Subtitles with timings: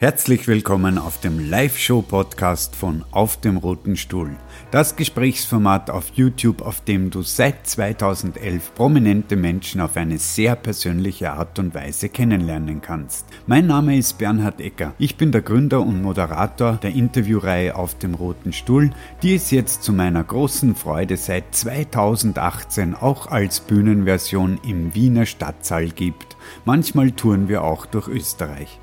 [0.00, 4.30] Herzlich willkommen auf dem Live-Show-Podcast von Auf dem Roten Stuhl.
[4.70, 11.32] Das Gesprächsformat auf YouTube, auf dem du seit 2011 prominente Menschen auf eine sehr persönliche
[11.32, 13.26] Art und Weise kennenlernen kannst.
[13.48, 14.94] Mein Name ist Bernhard Ecker.
[15.00, 18.90] Ich bin der Gründer und Moderator der Interviewreihe Auf dem Roten Stuhl,
[19.24, 25.88] die es jetzt zu meiner großen Freude seit 2018 auch als Bühnenversion im Wiener Stadtsaal
[25.88, 26.36] gibt.
[26.64, 28.78] Manchmal touren wir auch durch Österreich.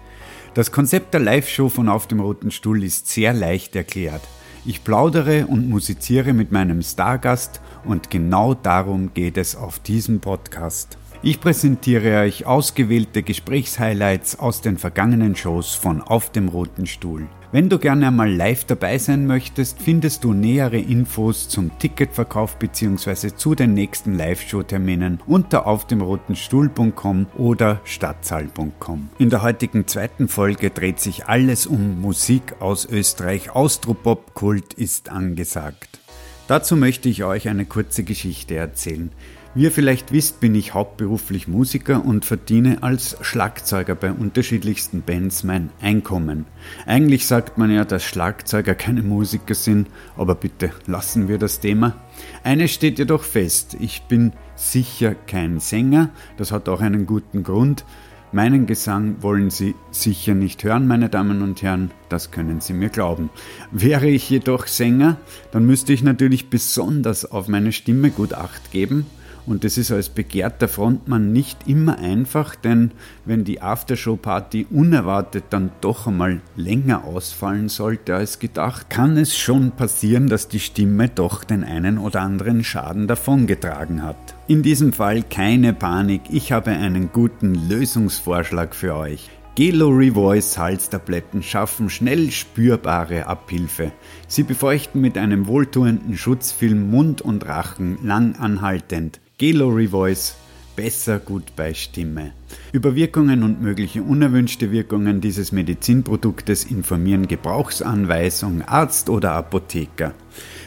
[0.55, 4.21] Das Konzept der Live-Show von Auf dem Roten Stuhl ist sehr leicht erklärt.
[4.63, 10.97] Ich plaudere und musiziere mit meinem Stargast und genau darum geht es auf diesem Podcast.
[11.27, 17.25] Ich präsentiere euch ausgewählte Gesprächshighlights aus den vergangenen Shows von Auf dem Roten Stuhl.
[17.51, 23.35] Wenn du gerne einmal live dabei sein möchtest, findest du nähere Infos zum Ticketverkauf bzw.
[23.35, 29.09] zu den nächsten Live-Show-Terminen unter aufdemrotenstuhl.com oder stadtsaal.com.
[29.17, 33.49] In der heutigen zweiten Folge dreht sich alles um Musik aus Österreich.
[33.49, 36.01] Austropop-Kult ist angesagt.
[36.47, 39.09] Dazu möchte ich euch eine kurze Geschichte erzählen.
[39.57, 45.45] Wie ihr vielleicht wisst, bin ich hauptberuflich Musiker und verdiene als Schlagzeuger bei unterschiedlichsten Bands
[45.45, 46.45] mein Einkommen.
[46.85, 51.95] Eigentlich sagt man ja, dass Schlagzeuger keine Musiker sind, aber bitte lassen wir das Thema.
[52.43, 57.85] Eines steht jedoch fest, ich bin sicher kein Sänger, das hat auch einen guten Grund.
[58.33, 62.89] Meinen Gesang wollen Sie sicher nicht hören, meine Damen und Herren, das können Sie mir
[62.89, 63.29] glauben.
[63.71, 65.15] Wäre ich jedoch Sänger,
[65.51, 69.05] dann müsste ich natürlich besonders auf meine Stimme gut acht geben
[69.45, 72.91] und das ist als begehrter Frontmann nicht immer einfach, denn
[73.25, 79.71] wenn die Aftershow-Party unerwartet dann doch einmal länger ausfallen sollte als gedacht, kann es schon
[79.71, 84.35] passieren, dass die Stimme doch den einen oder anderen Schaden davongetragen hat.
[84.47, 89.29] In diesem Fall keine Panik, ich habe einen guten Lösungsvorschlag für euch.
[89.55, 93.93] Gelo Revoice Halstabletten schaffen schnell spürbare Abhilfe.
[94.27, 99.21] Sie befeuchten mit einem wohltuenden Schutzfilm Mund und Rachen lang anhaltend.
[99.37, 100.37] Gelori Voice
[100.77, 102.31] besser gut bei Stimme.
[102.71, 110.13] Über Wirkungen und mögliche unerwünschte Wirkungen dieses Medizinproduktes informieren Gebrauchsanweisung, Arzt oder Apotheker.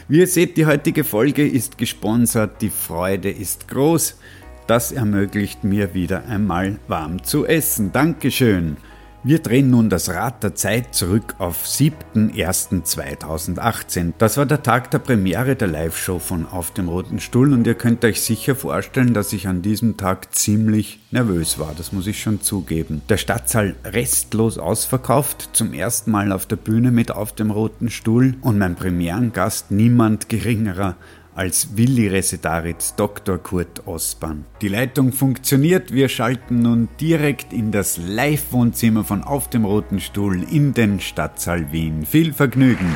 [0.07, 4.19] Wie ihr seht, die heutige Folge ist gesponsert, die Freude ist groß.
[4.67, 7.91] Das ermöglicht mir wieder einmal warm zu essen.
[7.91, 8.77] Dankeschön.
[9.21, 14.13] Wir drehen nun das Rad der Zeit zurück auf 7.01.2018.
[14.17, 17.75] Das war der Tag der Premiere der Live-Show von Auf dem Roten Stuhl und ihr
[17.75, 22.21] könnt euch sicher vorstellen, dass ich an diesem Tag ziemlich nervös war, das muss ich
[22.21, 23.01] schon zugeben.
[23.09, 28.35] Der Stadtsaal restlos ausverkauft, zum ersten Mal auf der Bühne mit Auf dem Roten Stuhl
[28.39, 30.95] und mein Premierengast niemand geringerer
[31.35, 33.37] als Willi Resetaritz Dr.
[33.37, 34.45] Kurt Osban.
[34.61, 40.43] Die Leitung funktioniert, wir schalten nun direkt in das Live-Wohnzimmer von Auf dem Roten Stuhl
[40.43, 42.05] in den Stadtsaal Wien.
[42.05, 42.95] Viel Vergnügen!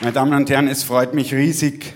[0.00, 1.94] Meine Damen und Herren, es freut mich riesig,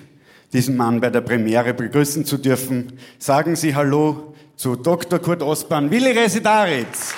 [0.55, 2.95] diesen Mann bei der Premiere begrüßen zu dürfen.
[3.19, 5.19] Sagen Sie Hallo zu Dr.
[5.19, 7.15] Kurt Osban, Willi Resetaritz.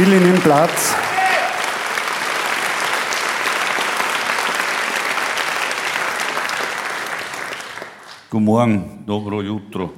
[0.00, 0.94] Willi, nimm Platz.
[8.30, 9.92] Guten Morgen, Dobro Jutro.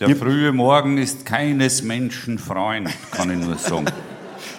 [0.00, 3.92] Der frühe Morgen ist keines Menschen Freund, kann ich nur sagen.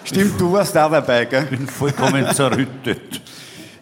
[0.03, 1.45] Stimmt, du warst da dabei, gell?
[1.45, 3.19] Ich bin vollkommen zerrüttet.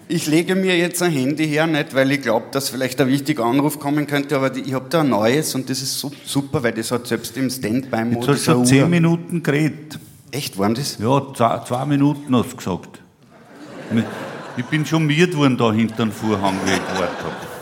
[0.07, 3.45] Ich lege mir jetzt ein Handy her, nicht weil ich glaube, dass vielleicht ein wichtiger
[3.45, 6.91] Anruf kommen könnte, aber ich habe da ein neues und das ist super, weil das
[6.91, 8.27] hat selbst im Standby-Modus.
[8.27, 9.99] Jetzt hast du schon zehn Minuten geredet.
[10.31, 10.97] Echt, waren das?
[10.99, 12.99] Ja, zwei, zwei Minuten hast du gesagt.
[14.57, 17.52] Ich bin schon miert worden da hinter dem Vorhang, wie ich gewartet habe.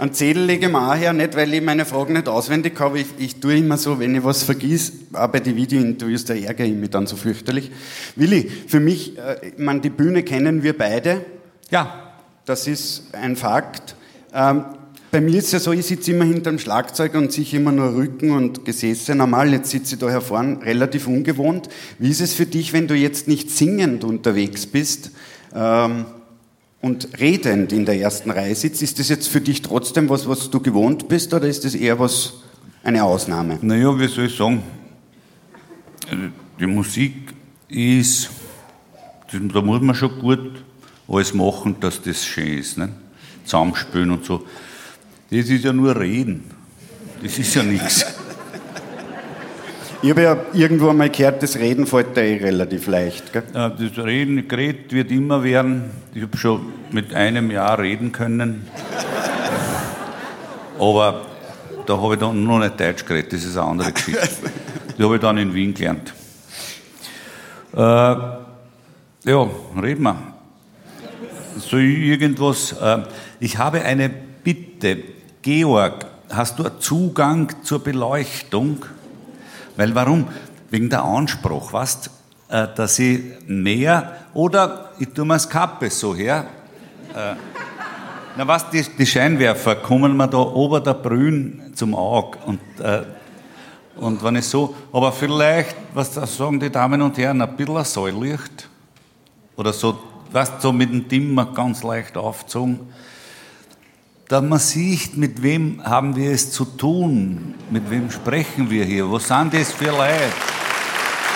[0.00, 3.00] Ein Zettel lege ich mir auch her, nicht weil ich meine Fragen nicht auswendig habe.
[3.00, 6.64] Ich, ich tue immer so, wenn ich was vergieße, auch bei den Videointerviews, da ärgere
[6.64, 7.70] ich mich dann so fürchterlich.
[8.16, 11.20] Willi, für mich, äh, ich meine, die Bühne kennen wir beide.
[11.70, 12.14] Ja.
[12.46, 13.94] Das ist ein Fakt.
[14.32, 14.64] Ähm,
[15.10, 17.94] bei mir ist es ja so, ich sitze immer hinterm Schlagzeug und sehe immer nur
[17.94, 19.14] Rücken und Gesäße.
[19.14, 21.68] Normal, jetzt sitze ich da hervorn, relativ ungewohnt.
[21.98, 25.10] Wie ist es für dich, wenn du jetzt nicht singend unterwegs bist?
[25.54, 26.06] Ähm,
[26.82, 30.50] und redend in der ersten Reihe sitzt, ist das jetzt für dich trotzdem was, was
[30.50, 32.34] du gewohnt bist oder ist das eher was
[32.82, 33.58] eine Ausnahme?
[33.60, 34.62] Naja, wie soll ich sagen?
[36.58, 37.34] Die Musik
[37.68, 38.30] ist,
[39.32, 40.64] da muss man schon gut
[41.08, 42.78] alles machen, dass das schön ist.
[42.78, 42.90] Ne?
[43.44, 44.46] Zusammenspielen und so.
[45.30, 46.44] Das ist ja nur Reden.
[47.22, 48.06] Das ist ja nichts.
[50.02, 53.34] Ich habe ja irgendwo einmal gehört, das Reden fällt da eh relativ leicht.
[53.34, 53.42] Gell?
[53.52, 55.90] Das Reden, geredet wird immer werden.
[56.14, 58.66] Ich habe schon mit einem Jahr reden können.
[60.78, 61.26] Aber
[61.84, 64.28] da habe ich dann noch nicht Deutsch geredet, das ist eine andere Geschichte.
[64.96, 66.14] Die habe ich dann in Wien gelernt.
[67.74, 69.50] Äh, ja,
[69.82, 70.16] reden wir.
[71.58, 72.72] Ich irgendwas?
[72.72, 73.02] Äh,
[73.38, 74.96] ich habe eine Bitte.
[75.42, 78.86] Georg, hast du Zugang zur Beleuchtung?
[79.76, 80.28] Weil warum?
[80.70, 82.10] Wegen der Anspruch, weißt
[82.50, 86.46] äh, dass ich mehr, oder ich tue mir das Kappe so her,
[87.14, 87.34] äh,
[88.36, 93.02] na was, die, die, Scheinwerfer kommen mir da ober der Brühen zum Auge und, äh,
[93.96, 98.68] und wenn ich so, aber vielleicht, was sagen die Damen und Herren, ein bisschen Säulicht
[99.56, 99.98] oder so,
[100.32, 102.80] weißt so mit dem Dimmer ganz leicht aufgezogen,
[104.30, 109.10] da man sieht, mit wem haben wir es zu tun, mit wem sprechen wir hier,
[109.10, 110.30] was sind das für Leute?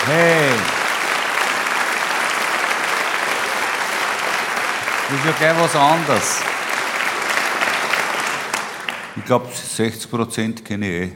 [0.07, 0.49] Hey!
[5.09, 6.39] Das ist ja gleich was anderes.
[9.17, 11.11] Ich glaube, 60 Prozent kenne ich eh.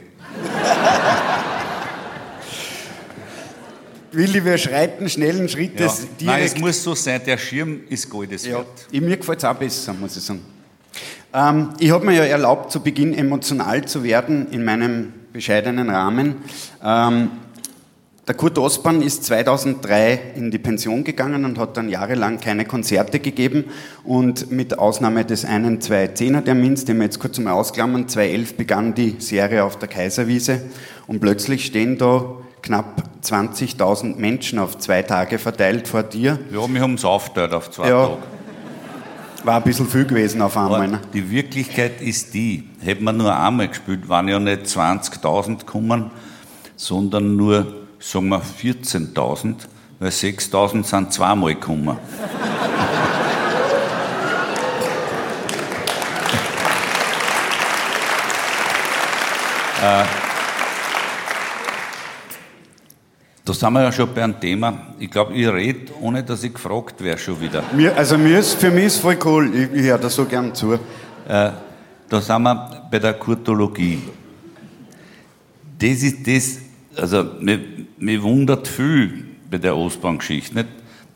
[4.12, 6.08] Willi, wir schreiten schnellen Schrittes ja.
[6.20, 6.24] direkt.
[6.24, 8.58] Nein, es muss so sein, der Schirm ist goldes ja.
[8.58, 8.86] wert.
[8.92, 10.59] Mir gefällt es auch besser, muss ich sagen.
[11.32, 16.36] Ähm, ich habe mir ja erlaubt, zu Beginn emotional zu werden in meinem bescheidenen Rahmen.
[16.84, 17.30] Ähm,
[18.26, 23.18] der Kurt Osborn ist 2003 in die Pension gegangen und hat dann jahrelang keine Konzerte
[23.18, 23.64] gegeben.
[24.04, 29.16] Und mit Ausnahme des einen 210er-Termins, den wir jetzt kurz mal ausklammern, 2011 begann die
[29.18, 30.62] Serie auf der Kaiserwiese.
[31.08, 36.38] Und plötzlich stehen da knapp 20.000 Menschen auf zwei Tage verteilt vor dir.
[36.52, 38.18] Ja, wir haben es aufgeteilt auf zwei ja, Tage.
[39.42, 40.86] War ein bisschen viel gewesen auf einmal.
[40.86, 41.00] Ne?
[41.14, 46.10] Die Wirklichkeit ist die, hätte man nur einmal gespielt, waren ja nicht 20.000 gekommen,
[46.76, 49.54] sondern nur, sagen wir, 14.000,
[49.98, 51.96] weil 6.000 sind zweimal gekommen.
[59.82, 60.04] äh,
[63.50, 64.94] Da sind wir ja schon bei einem Thema.
[65.00, 67.64] Ich glaube, ich rede, ohne dass ich gefragt wäre, schon wieder.
[67.74, 69.50] Mir, also mir ist, für mich ist es voll cool.
[69.52, 70.74] Ich, ich höre da so gern zu.
[70.74, 70.78] Äh,
[72.08, 74.02] da sind wir bei der Kurtologie.
[75.80, 76.58] Das ist das,
[76.94, 77.58] also mir,
[77.98, 80.66] mir wundert viel bei der Ostbahngeschichte.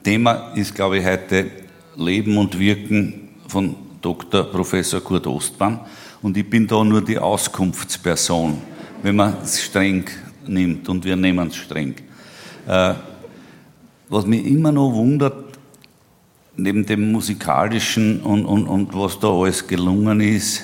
[0.02, 1.52] Thema ist, glaube ich, heute
[1.94, 4.42] Leben und Wirken von Dr.
[4.42, 5.78] Professor Kurt Ostbahn.
[6.20, 8.60] Und ich bin da nur die Auskunftsperson,
[9.04, 10.06] wenn man es streng
[10.48, 10.88] nimmt.
[10.88, 11.94] Und wir nehmen es streng.
[12.66, 12.94] Äh,
[14.08, 15.58] was mich immer noch wundert,
[16.56, 20.62] neben dem musikalischen und, und, und was da alles gelungen ist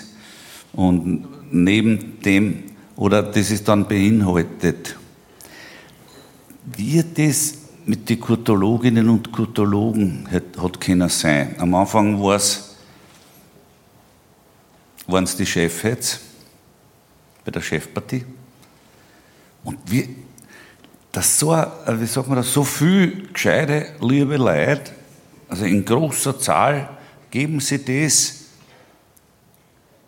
[0.73, 2.65] und neben dem,
[2.97, 4.97] oder das ist dann beinhaltet,
[6.77, 7.55] wie das
[7.87, 11.57] mit den Kurtologinnen und Kurtologen hat, hat können sein.
[11.59, 12.77] Am Anfang war es,
[15.07, 16.21] waren es die Chefheads
[17.45, 18.25] bei der Chefpartie.
[19.65, 20.09] Und wie,
[21.13, 24.93] dass so, äh, wie sagt man das, so viel gescheite, liebe Leute,
[25.49, 26.89] also in großer Zahl,
[27.31, 28.37] geben sie das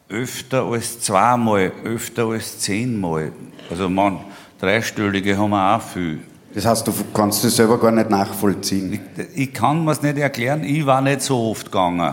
[0.08, 3.32] öfter als zweimal, öfter als zehnmal.
[3.70, 4.20] Also man,
[4.60, 6.20] dreistellige haben wir auch viel.
[6.54, 8.92] Das heißt, du kannst das selber gar nicht nachvollziehen.
[8.92, 12.12] Ich, ich kann mir es nicht erklären, ich war nicht so oft gegangen.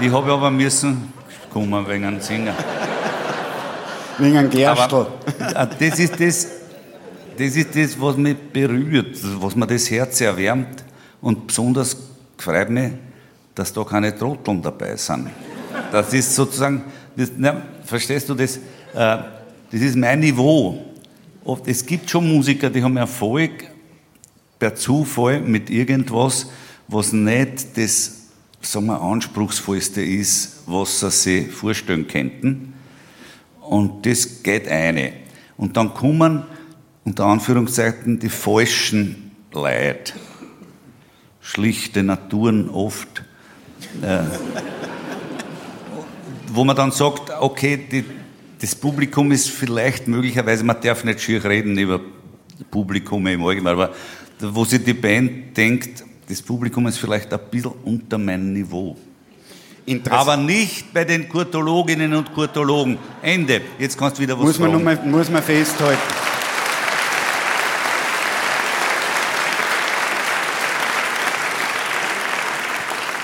[0.00, 1.12] ich habe aber müssen
[1.52, 2.54] kommen wegen einem Singer.
[4.18, 4.64] Wegen einem.
[4.68, 5.08] Aber,
[5.40, 6.46] äh, das ist das,
[7.38, 10.84] das ist das, was mich berührt, was mir das Herz erwärmt.
[11.20, 11.96] Und besonders
[12.36, 12.92] freut mich,
[13.54, 15.28] dass da keine Trotteln dabei sind.
[15.92, 16.84] Das ist sozusagen,
[17.16, 18.56] das, na, verstehst du das?
[18.56, 18.60] Äh,
[19.70, 20.84] das ist mein Niveau.
[21.64, 23.52] Es gibt schon Musiker, die haben Erfolg
[24.58, 26.50] per Zufall mit irgendwas,
[26.88, 28.18] was nicht das
[28.60, 32.74] sagen wir, anspruchsvollste ist, was sie sich vorstellen könnten.
[33.60, 35.12] Und das geht eine.
[35.56, 36.44] Und dann kommen
[37.08, 40.12] unter Anführungszeichen die falschen Leute.
[41.40, 43.22] Schlichte Naturen oft.
[44.02, 44.24] Äh,
[46.48, 48.04] wo man dann sagt, okay, die,
[48.60, 52.00] das Publikum ist vielleicht möglicherweise, man darf nicht schier reden über
[52.70, 53.94] Publikum im Allgemeinen, aber
[54.40, 58.96] wo sich die Band denkt, das Publikum ist vielleicht ein bisschen unter meinem Niveau.
[60.10, 62.98] Aber nicht bei den Kurtologinnen und Kurtologen.
[63.22, 63.62] Ende.
[63.78, 64.84] Jetzt kannst du wieder was muss man, fragen.
[64.84, 66.27] mal, muss man festhalten.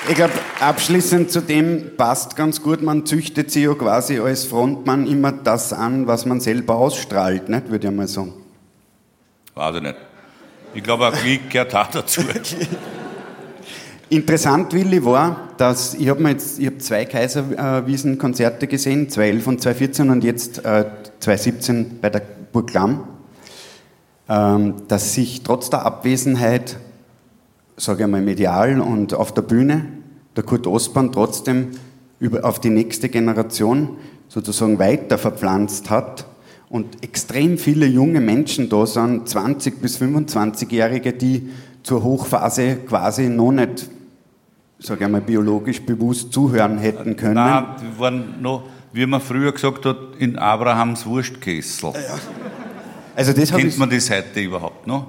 [0.07, 5.07] Ich glaube, abschließend zu dem passt ganz gut, man züchtet sich ja quasi als Frontmann
[5.07, 7.71] immer das an, was man selber ausstrahlt, nicht?
[7.71, 8.35] würde ich mal sagen.
[9.55, 9.97] Weiß ich nicht.
[10.75, 12.21] Ich glaube, ein Klick gehört auch dazu.
[14.11, 19.63] Interessant, Willi, war, dass ich habe mir jetzt ich hab zwei Kaiserwiesen-Konzerte gesehen, 2011 und
[19.63, 20.85] 2014 und jetzt äh,
[21.21, 23.09] 2017 bei der Burg Lamm,
[24.29, 26.77] ähm, dass sich trotz der Abwesenheit,
[27.77, 29.87] sage ich mal, medial und auf der Bühne,
[30.37, 31.71] der Kurt Ostbahn trotzdem
[32.21, 33.97] über, auf die nächste Generation
[34.29, 36.27] sozusagen weiter verpflanzt hat
[36.69, 41.51] und extrem viele junge Menschen da sind, 20 bis 25-Jährige, die
[41.83, 43.89] zur Hochphase quasi noch nicht,
[44.79, 47.35] sage ich mal, biologisch bewusst zuhören hätten können.
[47.35, 51.93] Nein, wir waren noch, wie man früher gesagt hat, in Abrahams Wurstkessel.
[53.15, 55.07] Also das Kennt man das heute überhaupt noch?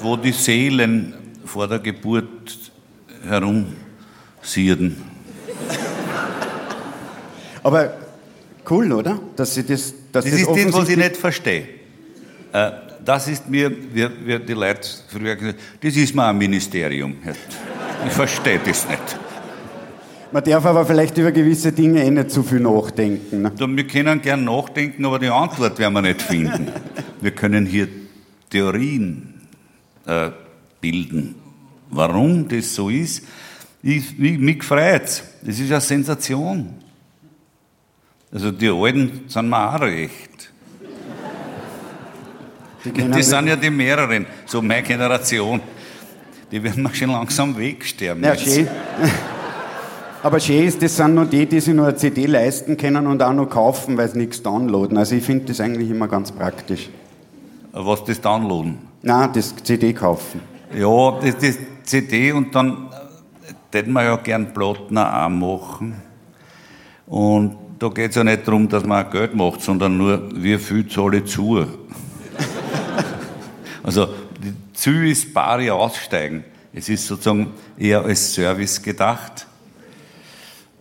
[0.00, 1.14] Wo die Seelen
[1.48, 2.70] vor der Geburt
[3.26, 5.02] herumsierden.
[7.62, 7.94] aber
[8.70, 9.18] cool, oder?
[9.36, 11.68] Dass sie das, dass Das ist das, was ich nicht verstehe.
[12.52, 12.70] Äh,
[13.04, 17.16] Das ist mir, wie, die Leute früher gesagt das ist mir ein Ministerium.
[18.06, 19.18] Ich verstehe das nicht.
[20.30, 23.42] Man darf aber vielleicht über gewisse Dinge eh nicht zu viel nachdenken.
[23.42, 23.52] Ne?
[23.56, 26.68] Wir können gern nachdenken, aber die Antwort werden wir nicht finden.
[27.22, 27.88] Wir können hier
[28.50, 29.40] Theorien
[30.06, 30.30] äh,
[30.80, 31.34] bilden,
[31.90, 33.24] warum das so ist.
[33.82, 36.74] Ich, mich, mich freut Das ist eine Sensation.
[38.32, 40.50] Also die Alten sind mir auch recht.
[43.10, 45.60] Das sind ja die mehreren, so meine Generation.
[46.50, 48.22] Die werden mir schon langsam wegsterben.
[48.22, 48.68] ja, schön.
[50.22, 53.22] Aber schön ist, das sind nur die, die sich nur eine CD leisten können und
[53.22, 54.98] auch noch kaufen, weil sie nichts downloaden.
[54.98, 56.88] Also ich finde das eigentlich immer ganz praktisch.
[57.72, 58.78] Was das downloaden?
[59.02, 60.40] Nein, das CD kaufen.
[60.74, 66.02] Ja, das, das CD und dann äh, hätten wir ja gern Platten auch machen.
[67.06, 70.86] Und da geht es ja nicht darum, dass man Geld macht, sondern nur, wie viel
[70.88, 71.56] zahle ich zu.
[73.82, 74.08] also,
[74.42, 76.44] die Ziel ist bare aussteigen.
[76.72, 79.46] Es ist sozusagen eher als Service gedacht.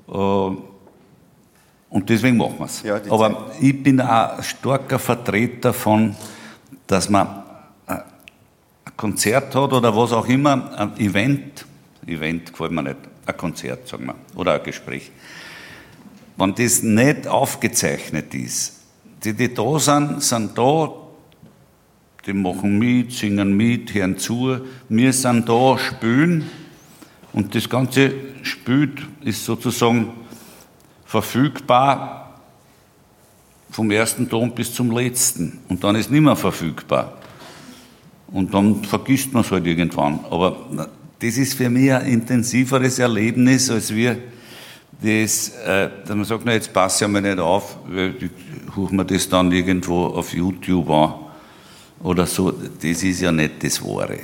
[0.09, 2.83] Äh, Und deswegen machen wir es.
[2.83, 6.15] Ja, Aber ich bin auch ein starker Vertreter von,
[6.87, 7.43] dass man
[8.97, 11.65] Konzert hat oder was auch immer, ein Event,
[12.05, 15.11] Event gefällt mir nicht, ein Konzert, sagen wir, oder ein Gespräch.
[16.35, 18.81] Wenn das nicht aufgezeichnet ist,
[19.23, 20.91] die, die da sind, sind da,
[22.25, 24.57] die machen mit, singen mit, hören zu,
[24.89, 26.49] wir sind da, spielen
[27.33, 30.13] und das ganze Spiel ist sozusagen
[31.05, 32.39] verfügbar
[33.69, 37.13] vom ersten Ton bis zum letzten und dann ist nicht mehr verfügbar.
[38.31, 40.19] Und dann vergisst man es halt irgendwann.
[40.29, 40.57] Aber
[41.19, 44.17] das ist für mich ein intensiveres Erlebnis, als wir
[45.01, 47.77] das, äh, dass man sagt, na, jetzt passe ich mal nicht auf,
[48.75, 51.13] huch mir das dann irgendwo auf YouTube an
[52.01, 52.51] oder so.
[52.51, 54.19] Das ist ja nicht das Wahre.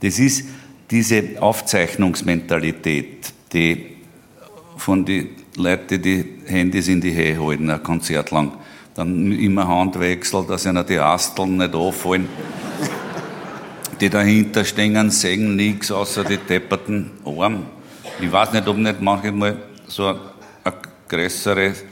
[0.00, 0.44] Das ist
[0.90, 3.86] diese Aufzeichnungsmentalität, die
[4.76, 8.52] von den Leuten, die die Handys in die Höhe halten, ein Konzert lang,
[8.94, 12.28] dann immer Handwechsel, dass ihnen die Asteln nicht auffallen.
[14.00, 17.66] Die dahinter stehen, sehen nichts außer die depperten Arme.
[18.20, 20.18] Ich weiß nicht, ob nicht manchmal so ein,
[20.64, 20.72] ein
[21.08, 21.84] größeres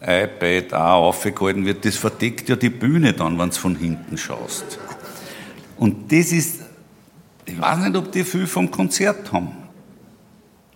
[0.00, 1.84] iPad auch aufgehalten wird.
[1.84, 4.78] Das verdeckt ja die Bühne dann, wenn du von hinten schaust.
[5.76, 6.60] Und das ist,
[7.44, 9.52] ich weiß nicht, ob die viel vom Konzert haben.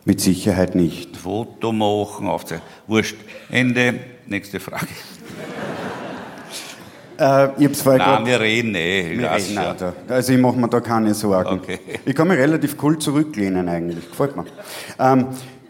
[0.05, 1.17] Mit Sicherheit nicht.
[1.17, 2.69] Foto machen, aufzeichnen.
[2.87, 3.17] Wurscht.
[3.50, 4.00] Ende.
[4.26, 4.88] Nächste Frage.
[7.18, 9.18] Äh, ich hab's vorher Nein, grad- wir reden eh.
[9.18, 9.75] Wir reden ja.
[9.75, 9.92] da.
[10.09, 11.61] Also ich mache mir da keine Sorgen.
[11.61, 11.78] Okay.
[12.04, 14.09] Ich kann mich relativ cool zurücklehnen eigentlich.
[14.11, 14.44] Gefällt mir.
[14.99, 15.26] Ähm,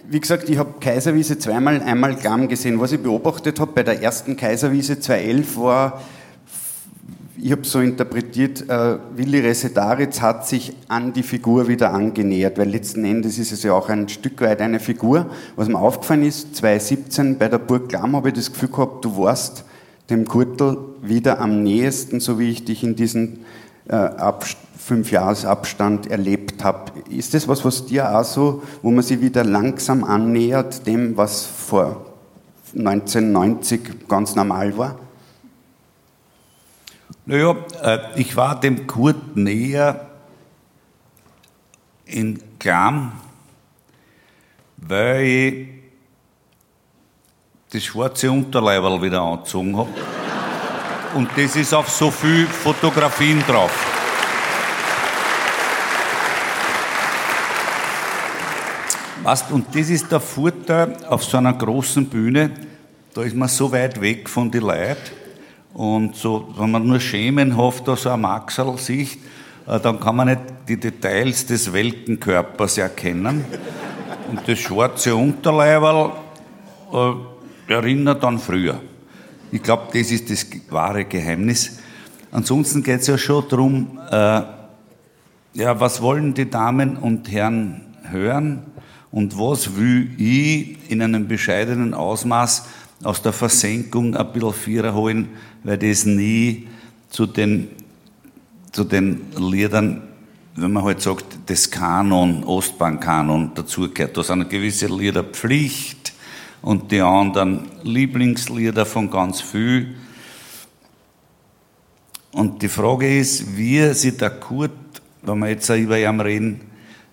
[0.09, 2.81] wie gesagt, ich habe Kaiserwiese zweimal, einmal Glamm gesehen.
[2.81, 6.03] Was ich beobachtet habe bei der ersten Kaiserwiese 2011 war,
[7.37, 12.71] ich habe so interpretiert, äh, Willi Resetaritz hat sich an die Figur wieder angenähert, weil
[12.71, 15.27] letzten Endes ist es ja auch ein Stück weit eine Figur.
[15.57, 19.19] Was mir aufgefallen ist, 2017 bei der Burg Glamm habe ich das Gefühl gehabt, du
[19.19, 19.65] warst
[20.11, 23.45] dem Kurtel wieder am nähesten, so wie ich dich in diesen
[23.89, 26.93] äh, Abst fünf Jahres Abstand erlebt habe.
[27.09, 31.47] Ist das was, was dir auch so, wo man sich wieder langsam annähert, dem, was
[31.47, 32.05] vor
[32.77, 34.99] 1990 ganz normal war?
[37.25, 40.11] Naja, äh, ich war dem Kurt näher
[42.05, 43.13] in Glam,
[44.77, 45.69] weil ich
[47.75, 49.91] das schwarze Unterleiberl wieder angezogen habe.
[51.15, 53.73] Und das ist auf so viel Fotografien drauf.
[59.25, 62.51] Weißt, und das ist der Vorteil auf so einer großen Bühne,
[63.13, 65.13] da ist man so weit weg von den Leuten.
[65.73, 69.19] Und so, wenn man nur schemenhaft da so ein Maxel sieht,
[69.67, 73.45] äh, dann kann man nicht die Details des Weltenkörpers erkennen.
[74.31, 76.13] Und das schwarze Unterleiberl
[76.93, 77.34] äh,
[77.69, 78.81] erinnert an früher.
[79.53, 81.79] Ich glaube, das ist das wahre Geheimnis.
[82.33, 84.43] Ansonsten geht es ja schon darum, äh,
[85.55, 88.63] ja, was wollen die Damen und Herren hören
[89.13, 92.67] und was will ich in einem bescheidenen Ausmaß
[93.05, 95.29] aus der Versenkung ein bisschen Vierer holen,
[95.63, 96.67] weil das nie
[97.11, 97.69] zu den,
[98.73, 100.03] zu den Liedern,
[100.57, 104.17] wenn man halt sagt, das Kanon, Ostbahnkanon dazugehört.
[104.17, 106.14] Da sind gewisse Lieder Pflicht,
[106.65, 109.97] und die anderen Lieblingslieder von ganz viel.
[112.33, 114.73] Und die Frage ist, wie sich der Kurt,
[115.23, 116.61] wenn wir jetzt über ihn reden,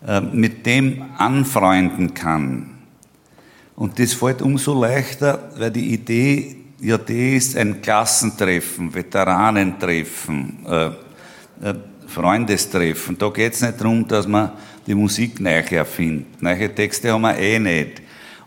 [0.08, 2.78] äh, mit dem anfreunden kann.
[3.76, 10.86] Und das fällt umso leichter, weil die Idee ja die ist, ein Klassentreffen, Veteranentreffen, äh,
[10.86, 11.74] äh,
[12.08, 13.18] Freundestreffen.
[13.18, 14.52] Da geht es nicht darum, dass man
[14.88, 16.42] die Musik neu erfindet.
[16.42, 18.02] Neue Texte haben wir eh nicht.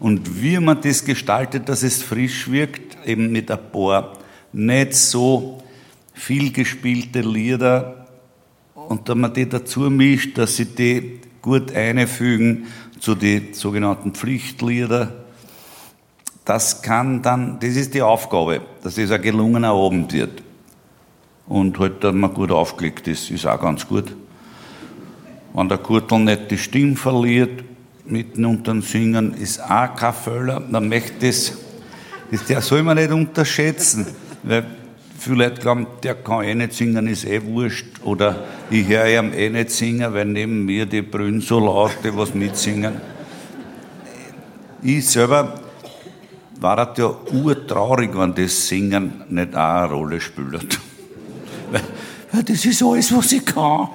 [0.05, 4.19] Und wie man das gestaltet, dass es frisch wirkt, eben mit ein paar
[4.53, 5.63] nicht so
[6.13, 8.07] viel gespielte Lieder
[8.75, 12.67] und wenn man die dazu mischt, dass sie die gut einfügen
[13.01, 15.25] zu den sogenannten Pflichtlieder.
[16.45, 20.43] Das kann dann, das ist die Aufgabe, dass das ein gelungener Abend wird.
[21.47, 24.15] Und halt, dass man gut aufgelegt ist, ist auch ganz gut.
[25.55, 27.65] Wenn der Kurtel nicht die Stimme verliert,
[28.07, 30.61] mitten unter dem Singen ist auch kein Fehler.
[30.61, 31.53] Man möchte das,
[32.31, 34.07] das der soll man nicht unterschätzen,
[34.43, 34.67] weil
[35.19, 37.87] viele Leute glauben, der kann eh nicht singen, ist eh wurscht.
[38.03, 42.15] Oder ich höre ihm eh nicht singen, weil neben mir die Brünn so laut, die
[42.17, 43.01] was mitsingen.
[44.83, 45.61] Ich selber
[46.61, 50.79] war halt ja urtraurig, wenn das Singen nicht auch eine Rolle spielt.
[52.33, 53.89] Weil das ist alles, was ich kann.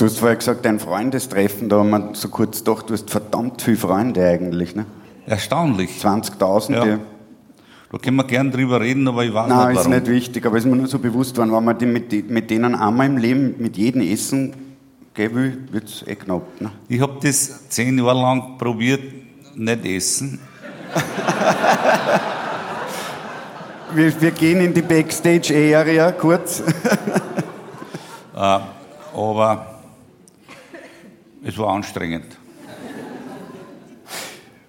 [0.00, 3.60] Du hast vorher gesagt, dein Freundestreffen, da haben wir so kurz gedacht, du hast verdammt
[3.60, 4.74] viele Freunde eigentlich.
[4.74, 4.86] Ne?
[5.26, 5.90] Erstaunlich.
[6.02, 6.98] 20.000, ja.
[7.92, 9.92] Da können wir gern drüber reden, aber ich weiß Nein, nicht warum.
[9.92, 12.50] ist nicht wichtig, aber es ist mir nur so bewusst worden, wenn man mit, mit
[12.50, 14.54] denen einmal im Leben mit jedem essen
[15.12, 16.62] gehen will, wird es eh knapp.
[16.62, 16.70] Ne?
[16.88, 19.02] Ich habe das zehn Jahre lang probiert,
[19.54, 20.40] nicht essen.
[23.94, 26.62] wir, wir gehen in die Backstage-Area kurz.
[28.34, 28.60] äh,
[29.14, 29.79] aber
[31.42, 32.26] es war anstrengend.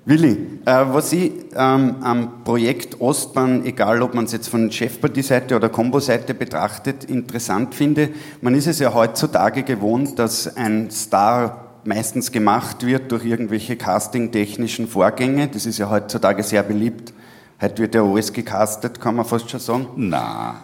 [0.04, 5.56] Willi, äh, was ich ähm, am Projekt Ostbahn, egal ob man es jetzt von Chefpartie-Seite
[5.56, 8.10] oder Combo-Seite betrachtet, interessant finde,
[8.42, 14.88] man ist es ja heutzutage gewohnt, dass ein Star meistens gemacht wird durch irgendwelche casting-technischen
[14.88, 15.48] Vorgänge.
[15.48, 17.14] Das ist ja heutzutage sehr beliebt.
[17.62, 19.88] Heute wird ja alles gecastet, kann man fast schon sagen.
[19.98, 20.56] Na,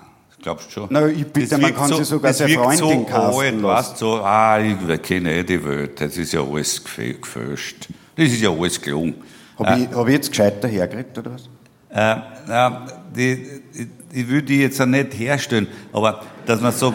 [0.42, 0.88] Glaubst du schon?
[0.92, 4.60] Na, ich bitte, man kann so, sich sogar sehr Freundin so casten alt, so, ah,
[4.60, 7.88] ich kenne eh die Welt, das ist ja alles gefälscht.
[8.16, 9.16] Das ist ja alles gelungen.
[9.58, 11.50] Habe äh, ich, hab ich jetzt gescheiter hergekriegt, oder was?
[11.90, 16.94] Äh, ja, die, die, ich will die jetzt auch nicht herstellen, aber dass man so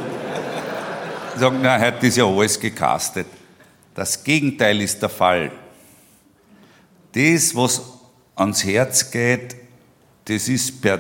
[1.37, 3.27] sagen, na, heute ist ja alles gecastet.
[3.95, 5.51] Das Gegenteil ist der Fall.
[7.13, 7.83] Das, was
[8.37, 9.57] ans Herz geht,
[10.25, 10.99] das ist per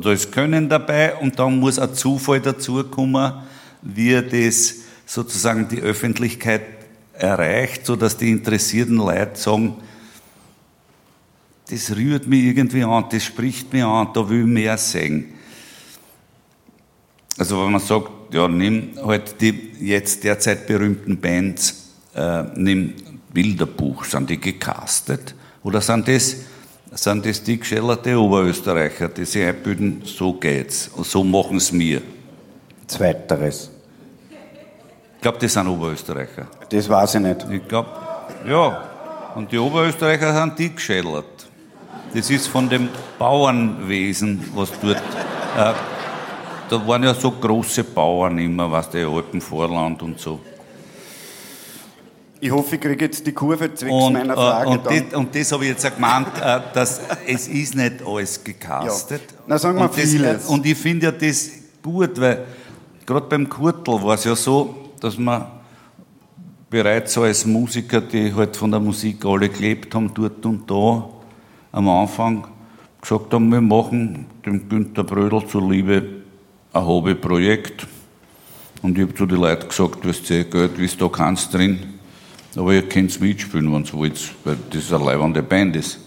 [0.00, 3.34] da ist Können dabei und dann muss ein Zufall dazukommen,
[3.82, 4.74] wie das
[5.06, 6.62] sozusagen die Öffentlichkeit
[7.12, 9.76] erreicht, sodass die interessierten Leute sagen,
[11.70, 15.34] das rührt mich irgendwie an, das spricht mich an, da will ich mehr sehen.
[17.38, 22.94] Also wenn man sagt, ja, nimm halt die jetzt derzeit berühmten Bands, äh, nimm
[23.32, 25.34] Bilderbuch, sind die gecastet?
[25.62, 26.36] Oder sind das
[26.92, 32.02] sind das die geschellerte Oberösterreicher, die sich einbilden, so geht's und so machen es mir.
[32.86, 33.70] Zweiteres.
[35.16, 36.46] Ich glaube, das sind Oberösterreicher.
[36.68, 37.46] Das weiß ich nicht.
[37.50, 37.90] Ich glaube,
[38.48, 38.82] ja.
[39.34, 41.48] Und die Oberösterreicher sind die geschellert.
[42.12, 44.96] Das ist von dem Bauernwesen, was dort.
[44.96, 45.72] Äh,
[46.68, 50.40] da waren ja so große Bauern immer, was der Alpenvorland und so.
[52.42, 54.70] Ich hoffe, ich kriege jetzt die Kurve zwecks und, meiner Frage.
[54.70, 57.96] Äh, und, das, und das habe ich jetzt auch gemeint, äh, dass es ist nicht
[58.04, 59.22] alles gecastet.
[59.30, 59.44] Ja.
[59.46, 60.42] Na, sagen wir und vieles.
[60.42, 61.50] Das, und ich finde ja das
[61.82, 62.46] gut, weil
[63.04, 65.46] gerade beim Kurtel war es ja so, dass man
[66.70, 71.08] bereits als Musiker, die halt von der Musik alle gelebt haben, dort und da,
[71.72, 72.46] am Anfang
[73.00, 76.20] gesagt haben, wir machen dem Günter Brödel zuliebe
[76.72, 77.86] ein Hobbyprojekt.
[78.82, 81.99] Und ich habe zu den Leuten gesagt, wisst ihr, Geld, wie da kannst drin,
[82.56, 85.98] aber ihr könnt mitspielen, wenn ihr wollt, weil das eine leibende Band ist.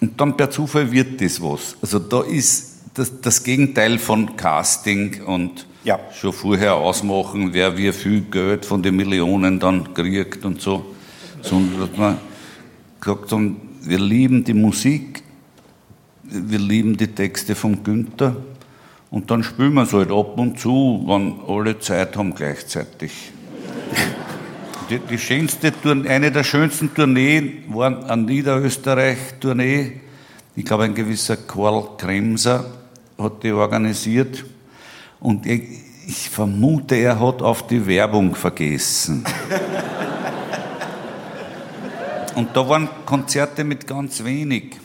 [0.00, 1.76] Und dann per Zufall wird das was.
[1.80, 5.98] Also da ist das, das Gegenteil von Casting und ja.
[6.12, 10.84] schon vorher ausmachen, wer wie viel Geld von den Millionen dann kriegt und so.
[11.40, 12.18] Sondern dass man
[13.00, 15.22] gesagt haben, wir lieben die Musik,
[16.24, 18.36] wir lieben die Texte von Günther
[19.10, 23.32] und dann spielen wir es halt ab und zu, wenn alle Zeit haben gleichzeitig.
[24.92, 30.00] Die, die schönste Tournee, eine der schönsten Tourneen war eine Niederösterreich-Tournee.
[30.54, 32.66] Ich glaube, ein gewisser Karl Kremser
[33.16, 34.44] hat die organisiert.
[35.18, 35.62] Und ich,
[36.06, 39.24] ich vermute, er hat auf die Werbung vergessen.
[42.34, 44.76] Und da waren Konzerte mit ganz wenig.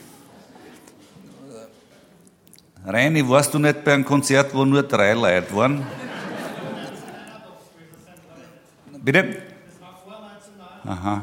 [2.86, 5.86] Reini, warst du nicht bei einem Konzert, wo nur drei Leute waren?
[9.04, 9.47] Bitte?
[10.88, 11.21] Aha.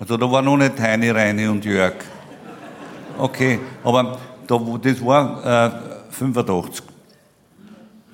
[0.00, 1.94] Also da war noch nicht Heini, Reini und Jörg.
[3.16, 5.70] Okay, aber da, das war äh,
[6.10, 6.84] 85.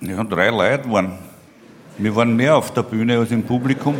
[0.02, 1.12] Ja, drei Leute waren.
[1.96, 3.96] Wir waren mehr auf der Bühne als im Publikum.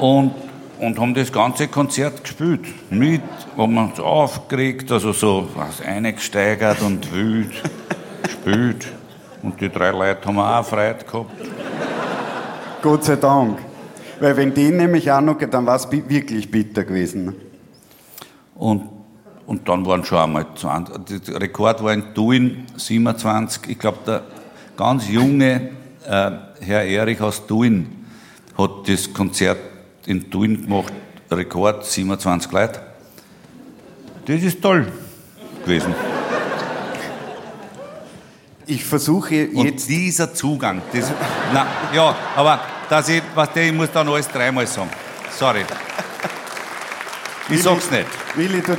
[0.00, 0.32] Und,
[0.78, 2.64] und haben das ganze Konzert gespielt.
[2.90, 3.22] Mit,
[3.56, 7.52] haben uns aufgeregt, also so was eingesteigert und wild
[8.22, 8.86] gespielt.
[9.42, 11.30] Und die drei Leute haben auch Freude gehabt.
[12.80, 13.65] Gott sei Dank.
[14.20, 17.34] Weil wenn die nämlich auch noch, dann war es wirklich bitter gewesen.
[18.54, 18.88] Und,
[19.46, 21.24] und dann waren schon einmal 20.
[21.26, 23.68] Der Rekord war in Tuin 27.
[23.68, 24.22] Ich glaube, der
[24.76, 25.70] ganz junge
[26.06, 28.06] äh, Herr Erich aus Tuin
[28.56, 29.58] hat das Konzert
[30.06, 30.92] in Tuin gemacht.
[31.30, 32.80] Rekord 27 Leute.
[34.24, 34.86] Das ist toll
[35.64, 35.94] gewesen.
[38.66, 39.54] Ich versuche jetzt.
[39.54, 41.12] Und dieser Zugang, das,
[41.52, 44.90] na, ja, aber dass ich, was der, ich muss dann alles dreimal sagen.
[45.36, 45.64] Sorry.
[47.48, 48.06] Ich sag's nicht.
[48.34, 48.76] Willi, du,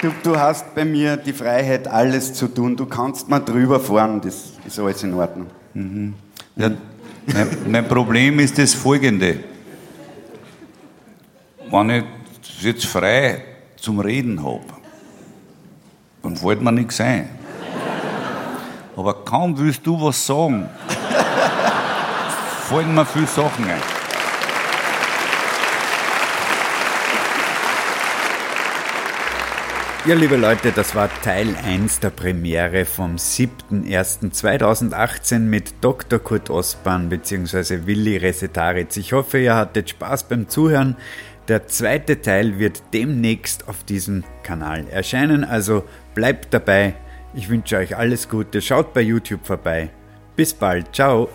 [0.00, 2.76] du, du, hast bei mir die Freiheit, alles zu tun.
[2.76, 5.46] Du kannst mal drüber fahren, das ist alles in Ordnung.
[5.74, 6.14] Mhm.
[6.56, 6.70] Ja,
[7.26, 9.44] mein, mein, Problem ist das folgende.
[11.70, 12.04] Wenn ich
[12.62, 13.44] jetzt frei
[13.76, 14.64] zum Reden habe,
[16.22, 17.28] dann fällt mir nichts ein.
[18.96, 20.68] Aber kaum willst du was sagen,
[22.70, 23.82] fallen mir viele Sachen ein.
[30.06, 36.20] Ja, liebe Leute, das war Teil 1 der Premiere vom 7.01.2018 mit Dr.
[36.20, 37.86] Kurt Osban bzw.
[37.86, 38.96] Willi Resetaritz.
[38.96, 40.94] Ich hoffe, ihr hattet Spaß beim Zuhören.
[41.48, 45.82] Der zweite Teil wird demnächst auf diesem Kanal erscheinen, also
[46.14, 46.94] bleibt dabei.
[47.34, 49.90] Ich wünsche euch alles Gute, schaut bei YouTube vorbei.
[50.36, 51.28] Bis bald, ciao!